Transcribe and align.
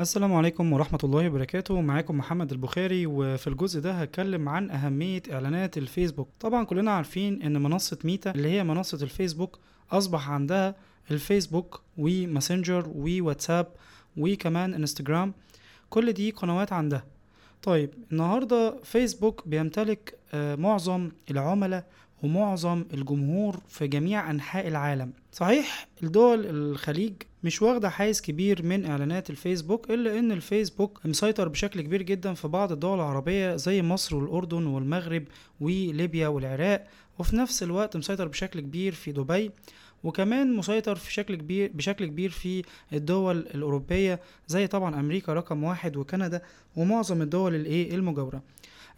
السلام 0.00 0.34
عليكم 0.34 0.72
ورحمة 0.72 0.98
الله 1.04 1.26
وبركاته. 1.28 1.80
معاكم 1.80 2.18
محمد 2.18 2.52
البخاري 2.52 3.06
وفي 3.06 3.46
الجزء 3.46 3.80
ده 3.80 3.92
هتكلم 3.92 4.48
عن 4.48 4.70
أهمية 4.70 5.22
إعلانات 5.32 5.78
الفيسبوك. 5.78 6.28
طبعا 6.40 6.64
كلنا 6.64 6.90
عارفين 6.90 7.42
إن 7.42 7.62
منصة 7.62 7.98
ميتا 8.04 8.30
اللي 8.30 8.48
هي 8.48 8.64
منصة 8.64 8.98
الفيسبوك 9.02 9.58
أصبح 9.92 10.30
عندها 10.30 10.74
الفيسبوك 11.10 11.80
وماسنجر 11.98 12.88
وواتساب 12.94 13.66
وكمان 14.16 14.74
إنستجرام. 14.74 15.32
كل 15.90 16.12
دي 16.12 16.30
قنوات 16.30 16.72
عندها. 16.72 17.04
طيب 17.62 17.90
النهاردة 18.12 18.76
فيسبوك 18.82 19.48
بيمتلك 19.48 20.18
آه، 20.34 20.54
معظم 20.54 21.10
العملاء 21.30 21.84
ومعظم 22.22 22.84
الجمهور 22.94 23.60
في 23.68 23.86
جميع 23.86 24.30
أنحاء 24.30 24.68
العالم. 24.68 25.12
صحيح 25.32 25.88
الدول 26.02 26.46
الخليج 26.46 27.12
مش 27.44 27.62
واخدة 27.62 27.90
حيز 27.90 28.20
كبير 28.20 28.62
من 28.62 28.86
إعلانات 28.86 29.30
الفيسبوك 29.30 29.90
إلا 29.90 30.18
إن 30.18 30.32
الفيسبوك 30.32 31.00
مسيطر 31.04 31.48
بشكل 31.48 31.80
كبير 31.80 32.02
جدا 32.02 32.34
في 32.34 32.48
بعض 32.48 32.72
الدول 32.72 32.98
العربية 32.98 33.56
زي 33.56 33.82
مصر 33.82 34.16
والأردن 34.16 34.66
والمغرب 34.66 35.24
وليبيا 35.60 36.28
والعراق 36.28 36.86
وفي 37.18 37.36
نفس 37.36 37.62
الوقت 37.62 37.96
مسيطر 37.96 38.28
بشكل 38.28 38.60
كبير 38.60 38.92
في 38.92 39.12
دبي 39.12 39.50
وكمان 40.04 40.56
مسيطر 40.56 40.94
في 40.96 41.12
شكل 41.12 41.34
كبير 41.34 41.70
بشكل 41.74 42.06
كبير 42.06 42.30
في 42.30 42.62
الدول 42.92 43.38
الأوروبية 43.38 44.20
زي 44.48 44.66
طبعا 44.66 45.00
أمريكا 45.00 45.32
رقم 45.34 45.64
واحد 45.64 45.96
وكندا 45.96 46.42
ومعظم 46.76 47.22
الدول 47.22 47.54
الإيه؟ 47.54 47.94
المجاورة. 47.94 48.42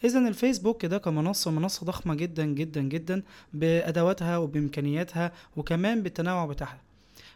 اذا 0.05 0.19
الفيسبوك 0.19 0.87
ده 0.87 0.99
كمنصة 0.99 1.51
منصة 1.51 1.87
ضخمة 1.87 2.15
جدا 2.15 2.45
جدا 2.45 2.81
جدا 2.83 3.23
بأدواتها 3.55 4.39
وبإمكانياتها 4.39 5.33
وكمان 5.57 6.03
بالتنوع 6.03 6.47
بتاعها. 6.47 6.92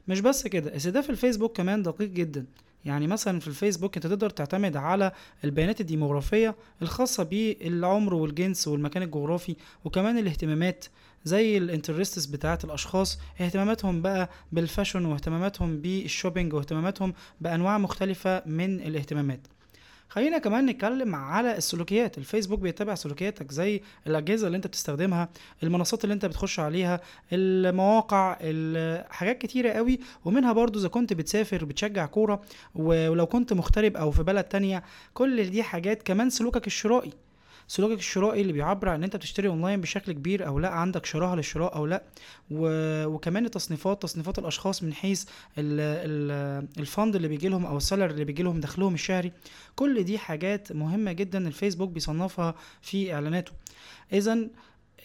مش 0.09 0.21
بس 0.21 0.47
كده 0.47 0.77
استهداف 0.77 1.11
الفيسبوك 1.11 1.57
كمان 1.57 1.83
دقيق 1.83 2.09
جدا. 2.09 2.47
يعني 2.85 3.07
مثلا 3.07 3.41
في 3.41 3.49
الفيسبوك 3.49 3.97
أنت 3.97 4.07
تقدر 4.07 4.31
تعتمد 4.31 4.77
على 4.77 5.13
البيانات 5.45 5.81
الديموغرافية 5.81 6.55
الخاصة 6.83 7.23
بالعمر 7.23 8.15
والجنس 8.15 8.69
والمكان 8.69 9.03
الجغرافي 9.03 9.57
وكمان 9.85 10.19
الاهتمامات 10.19 10.85
زي 11.25 11.59
ال 11.59 11.65
interests 11.65 12.27
بتاعت 12.27 12.65
الأشخاص 12.65 13.19
اهتماماتهم 13.41 14.03
بقى 14.03 14.31
بال 14.53 14.64
fashion 14.64 15.05
واهتماماتهم 15.05 15.77
بال 15.81 15.95
shopping 15.95 16.53
واهتماماتهم 16.55 17.15
بأنواع 17.41 17.79
مختلفة 17.79 18.43
من 18.47 18.81
الاهتمامات. 18.81 19.41
خلينا 20.09 20.39
كمان 20.39 20.67
نتكلم 20.67 21.15
على 21.15 21.57
السلوكيات. 21.57 22.19
الفيسبوك 22.19 22.61
بيتبع 22.61 22.95
سلوكياتك 22.95 23.53
زي 23.53 23.81
الأجهزة 24.07 24.47
اللي 24.47 24.57
انت 24.57 24.67
بتستخدمها 24.67 25.29
المنصات 25.63 26.05
اللي 26.05 26.13
انت 26.15 26.27
بتخش 26.27 26.61
عليها 26.61 27.01
المواقع 27.33 28.33
حاجات 29.11 29.39
كتيرة 29.39 29.71
قوي. 29.71 30.01
ومنها 30.25 30.53
برضو 30.53 30.79
إذا 30.79 30.89
كنت 30.89 31.13
بتسافر 31.13 31.65
بتشجع 31.65 32.07
كورة 32.07 32.43
ولو 32.75 33.27
كنت 33.27 33.53
مغترب 33.53 33.97
أو 33.97 34.11
في 34.11 34.23
بلد 34.23 34.45
تانية 34.45 34.83
كل 35.15 35.51
دي 35.51 35.63
حاجات 35.63 36.03
كمان 36.03 36.31
سلوكك 36.31 36.67
الشرائي. 36.67 37.13
سلوكك 37.69 37.99
الشرائي 37.99 38.41
اللي 38.41 38.53
بيعبر 38.53 38.89
عن 38.89 38.95
إن 38.95 39.05
أنت 39.05 39.17
بتشتري 39.17 39.49
أونلاين 39.49 39.81
بشكل 39.81 40.13
كبير 40.13 40.47
أو 40.47 40.59
لأ 40.59 40.69
عندك 40.69 41.07
شراهة 41.07 41.35
للشراء 41.35 41.75
أو 41.77 41.87
لأ. 41.87 42.03
و... 42.51 42.67
وكمان 43.07 43.45
التصنيفات 43.45 44.03
تصنيفات 44.03 44.39
الأشخاص 44.39 44.83
من 44.83 44.93
حيث 44.95 45.25
ال... 45.59 45.81
ال... 45.81 46.69
الفند 46.79 47.17
اللي 47.17 47.29
بيجي 47.29 47.49
لهم 47.49 47.67
أو 47.67 47.77
السالر 47.77 48.07
اللي 48.11 48.25
بيجي 48.25 48.43
لهم 48.43 48.61
دخلهم 48.61 48.95
الشهري. 48.95 49.33
كل 49.77 50.03
دي 50.03 50.19
حاجات 50.19 50.73
مهمة 50.73 51.13
جدا 51.13 51.49
الفيسبوك 51.49 51.91
بيصنفها 51.91 52.55
في 52.83 53.15
إعلاناته. 53.15 53.53
اذا 54.13 54.39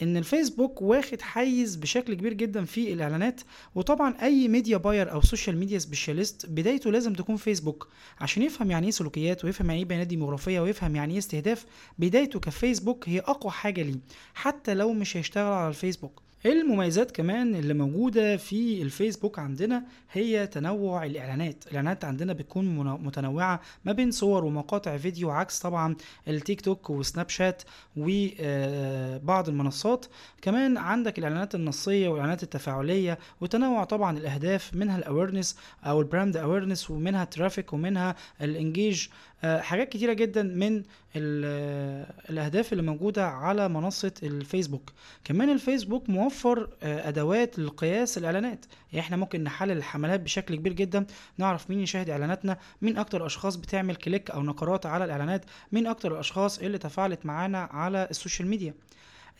إن 0.01 0.17
الفيسبوك 0.17 0.81
واخد 0.81 1.21
حيز 1.21 1.75
بشكل 1.75 2.13
كبير 2.13 2.33
جدا 2.33 2.65
في 2.65 2.93
الإعلانات 2.93 3.41
وطبعا 3.75 4.21
أي 4.21 4.47
media 4.47 4.77
buyer 4.77 5.11
أو 5.11 5.21
social 5.21 5.57
media 5.57 5.79
specialist 5.79 6.45
بدايته 6.45 6.91
لازم 6.91 7.13
تكون 7.13 7.35
فيسبوك 7.35 7.87
عشان 8.19 8.43
يفهم 8.43 8.71
يعني 8.71 8.85
إيه 8.85 8.91
سلوكيات 8.91 9.45
ويفهم 9.45 9.67
يعني 9.69 9.79
إيه 9.79 9.85
بيانات 9.87 10.07
ديموغرافية 10.07 10.59
ويفهم 10.59 10.95
يعني 10.95 11.13
إيه 11.13 11.19
استهداف 11.19 11.65
بدايته 11.99 12.39
كفيسبوك 12.39 13.09
هي 13.09 13.19
أقوى 13.19 13.51
حاجة 13.51 13.81
ليه 13.81 13.99
حتى 14.33 14.73
لو 14.73 14.93
مش 14.93 15.17
هيشتغل 15.17 15.51
على 15.53 15.69
الفيسبوك. 15.69 16.21
المميزات 16.45 17.11
كمان 17.11 17.55
اللي 17.55 17.73
موجودة 17.73 18.37
في 18.37 18.81
الفيسبوك 18.81 19.39
عندنا 19.39 19.83
هي 20.11 20.47
تنوع 20.47 21.05
الإعلانات. 21.05 21.63
الإعلانات 21.67 22.05
عندنا 22.05 22.33
بتكون 22.33 22.65
متنوعة 23.03 23.61
ما 23.85 23.91
بين 23.91 24.11
صور 24.11 24.45
ومقاطع 24.45 24.97
فيديو 24.97 25.29
عكس 25.31 25.59
طبعا 25.59 25.95
التيك 26.27 26.61
توك 26.61 26.89
وسناب 26.89 27.29
شات 27.29 27.63
وبعض 27.97 29.49
المنصات. 29.49 30.05
كمان 30.41 30.77
عندك 30.77 31.19
الإعلانات 31.19 31.55
النصية 31.55 32.07
والإعلانات 32.09 32.43
التفاعلية 32.43 33.19
وتنوع 33.41 33.83
طبعا 33.83 34.17
الأهداف 34.17 34.73
منها 34.73 34.97
ال 34.97 35.03
awareness 35.03 35.57
أو 35.85 36.01
ال 36.01 36.07
brand 36.07 36.37
awareness 36.37 36.91
ومنها 36.91 37.23
ال 37.23 37.30
traffic 37.30 37.73
ومنها 37.73 38.15
ال 38.41 38.51
engage 38.51 39.07
آه، 39.07 39.11
حاجات 39.43 39.89
كتيرة 39.89 40.13
جدا 40.13 40.43
من 40.43 40.83
الأهداف 41.15 42.71
اللي 42.71 42.83
موجودة 42.83 43.27
على 43.27 43.69
منصة 43.69 44.11
الفيسبوك. 44.23 44.91
كمان 45.23 45.49
الفيسبوك 45.49 46.09
موفر 46.09 46.69
آه، 46.83 47.09
أدوات 47.09 47.59
لقياس 47.59 48.17
الإعلانات. 48.17 48.65
يعني 48.93 49.05
إحنا 49.05 49.17
ممكن 49.17 49.43
نحلل 49.43 49.77
الحملات 49.77 50.19
بشكل 50.19 50.55
كبير 50.55 50.73
جدا 50.73 51.05
نعرف 51.37 51.69
مين 51.69 51.79
يشاهد 51.79 52.09
إعلاناتنا 52.09 52.57
مين 52.81 52.97
أكتر 52.97 53.25
أشخاص 53.25 53.55
بتعمل 53.55 53.95
click 53.95 54.31
أو 54.31 54.43
نقرات 54.43 54.85
على 54.85 55.05
الإعلانات 55.05 55.45
مين 55.71 55.87
أكتر 55.87 56.13
الأشخاص 56.13 56.59
اللي 56.59 56.77
تفاعلت 56.77 57.25
معانا 57.25 57.57
على 57.57 58.07
ال 58.11 58.16
social 58.16 58.47
media. 58.47 58.73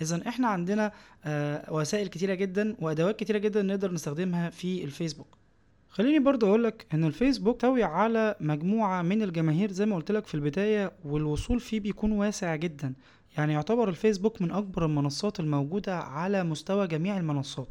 اذا 0.02 0.22
إحنا 0.28 0.48
عندنا 0.48 0.92
آه، 1.26 1.74
وسائل 1.74 2.08
كتيرة 2.08 2.34
جدا 2.34 2.76
وأدوات 2.80 3.20
كتيرة 3.20 3.38
جدا 3.38 3.62
نقدر 3.62 3.92
نستخدمها 3.92 4.50
في 4.50 4.84
الفيسبوك. 4.84 5.41
خليني 5.91 6.19
برضو 6.19 6.47
أقولك 6.47 6.85
إن 6.94 7.03
الفيسبوك 7.03 7.62
يحتوي 7.62 7.84
على 7.84 8.35
مجموعة 8.40 9.02
من 9.02 9.22
الجماهير 9.22 9.72
زي 9.72 9.85
ما 9.85 9.96
قلتلك 9.96 10.25
في 10.28 10.35
البداية 10.35 10.91
والوصول 11.06 11.59
فيه 11.59 11.79
بيكون 11.79 12.12
واسع 12.12 12.56
جدا. 12.56 12.94
يعني 13.38 13.53
يعتبر 13.53 13.90
الفيسبوك 13.90 14.41
من 14.41 14.52
أكبر 14.52 14.85
المنصات 14.85 15.40
الموجودة 15.40 15.97
على 15.97 16.44
مستوى 16.44 16.88
جميع 16.88 17.18
المنصات. 17.18 17.68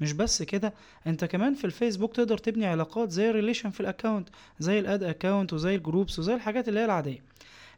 مش 0.00 0.12
بس 0.12 0.42
كده 0.42 0.74
أنت 1.06 1.24
كمان 1.24 1.54
في 1.54 1.64
الفيسبوك 1.64 2.16
تقدر 2.16 2.38
تبني 2.38 2.66
علاقات 2.66 3.10
زي 3.10 3.30
ال 3.30 3.34
relation 3.34 3.70
في 3.70 3.80
ال 3.80 3.86
account 3.86 4.28
زي 4.58 4.78
ال 4.78 4.86
ad 4.86 5.02
account 5.02 5.52
وزي 5.52 5.74
ال 5.74 5.80
groups 5.80 6.18
وزي 6.18 6.34
الحاجات 6.34 6.68
اللي 6.68 6.80
هي 6.80 6.84
العادية. 6.84 7.22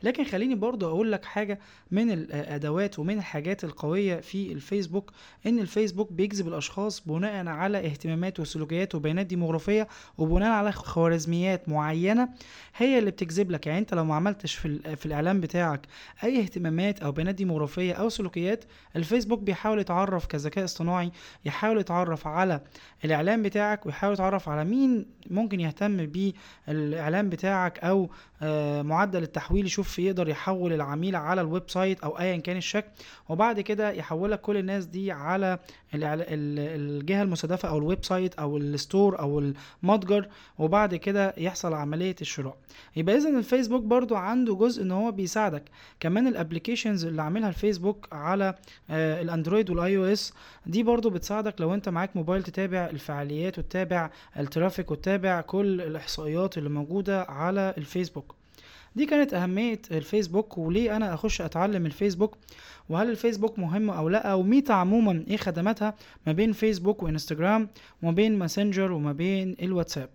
لكن 0.02 0.24
خليني 0.24 0.54
برضو 0.54 0.88
أقول 0.88 1.12
لك 1.12 1.24
حاجة 1.24 1.58
من 1.90 2.10
الأدوات 2.10 2.98
ومن 2.98 3.18
الحاجات 3.18 3.64
القوية 3.64 4.20
في 4.20 4.52
الفيسبوك 4.52 5.12
إن 5.46 5.58
الفيسبوك 5.58 6.12
بيجذب 6.12 6.48
الأشخاص 6.48 7.00
بناء 7.08 7.46
على 7.46 7.78
اهتمامات 7.78 8.40
وسلوكيات 8.40 8.94
وبيانات 8.94 9.26
ديموغرافية 9.26 9.88
وبناء 10.18 10.50
على 10.50 10.72
خوارزميات 10.72 11.68
معينة 11.68 12.28
هي 12.76 12.98
اللي 12.98 13.10
بتجذب 13.10 13.50
لك. 13.50 13.66
يعني 13.66 13.78
أنت 13.78 13.94
لو 13.94 14.04
ما 14.04 14.14
عملتش 14.14 14.54
في, 14.54 14.96
في 14.96 15.06
الإعلان 15.06 15.40
بتاعك 15.40 15.80
أي 16.24 16.40
اهتمامات 16.40 17.00
أو 17.02 17.12
بيانات 17.12 17.34
ديموغرافية 17.34 17.92
أو 17.92 18.08
سلوكيات 18.08 18.64
الفيسبوك 18.96 19.40
بيحاول 19.40 19.78
يتعرف 19.78 20.26
كذكاء 20.26 20.64
اصطناعي 20.64 21.12
يحاول 21.44 21.80
يتعرف 21.80 22.26
على 22.26 22.60
الإعلان 23.04 23.42
بتاعك 23.42 23.86
ويحاول 23.86 24.14
يتعرف 24.14 24.48
على 24.48 24.64
مين 24.64 25.06
ممكن 25.30 25.60
يهتم 25.60 26.06
بالإعلان 26.06 27.28
بتاعك 27.28 27.78
أو 27.78 28.10
معدل 28.82 29.22
التحويل 29.22 29.66
يشوف 29.66 29.98
يقدر 29.98 30.28
يحول 30.28 30.72
العميل 30.72 31.16
على 31.16 31.40
ال 31.40 31.70
website 31.70 32.00
أو 32.00 32.18
ايا 32.18 32.36
كان 32.36 32.56
الشكل 32.56 32.88
وبعد 33.28 33.60
كده 33.60 33.90
يحولك 33.90 34.40
كل 34.40 34.56
الناس 34.56 34.84
دي 34.86 35.12
على 35.12 35.58
الجهة 35.94 37.22
المستهدفة 37.22 37.68
أو 37.68 37.78
ال 37.78 38.04
website 38.04 38.34
أو 38.34 38.56
ال 38.56 38.66
store 38.66 39.18
أو 39.18 39.52
المتجر 39.82 40.28
وبعد 40.58 40.94
كده 40.94 41.34
يحصل 41.38 41.74
عملية 41.74 42.16
الشراء. 42.20 42.56
يبقى 42.96 43.16
اذا 43.16 43.28
الفيسبوك 43.28 43.82
برضو 43.82 44.14
عنده 44.14 44.54
جزء 44.54 44.82
إن 44.82 44.90
هو 44.90 45.12
بيساعدك. 45.12 45.62
كمان 46.00 46.26
ال 46.26 46.32
applications 46.32 47.04
اللي 47.04 47.22
عاملها 47.22 47.48
الفيسبوك 47.48 48.08
على 48.12 48.54
آه، 48.90 49.22
الأندرويد 49.22 49.70
وال 49.70 49.96
iOS 49.96 50.32
دي 50.66 50.82
برضو 50.82 51.10
بتساعدك 51.10 51.60
لو 51.60 51.74
أنت 51.74 51.88
معاك 51.88 52.16
موبايل 52.16 52.42
تتابع 52.42 52.86
الفعاليات 52.86 53.58
وتتابع 53.58 54.10
ال 54.38 54.45
traffic 54.45 54.90
وتتابع 54.90 55.40
كل 55.40 55.80
الإحصائيات 55.80 56.58
اللي 56.58 56.68
موجودة 56.68 57.22
على 57.22 57.74
الفيسبوك. 57.78 58.27
دي 58.96 59.06
كانت 59.06 59.34
أهمية 59.34 59.82
الفيسبوك 59.90 60.58
وليه 60.58 60.96
أنا 60.96 61.14
أخش 61.14 61.40
أتعلم 61.40 61.86
الفيسبوك 61.86 62.36
وهل 62.88 63.10
الفيسبوك 63.10 63.58
مهم 63.58 63.90
أو 63.90 64.08
لأ؟ 64.08 64.34
وميتا 64.34 64.72
عموما 64.72 65.24
إيه 65.28 65.36
خدماتها 65.36 65.94
ما 66.26 66.32
بين 66.32 66.52
فيسبوك 66.52 67.02
وإنستجرام 67.02 67.68
وما 68.02 68.12
بين 68.12 68.38
ماسنجر 68.38 68.92
وما 68.92 69.12
بين 69.12 69.56
الواتساب. 69.62 70.08